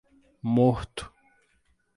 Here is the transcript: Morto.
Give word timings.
Morto. 0.55 1.03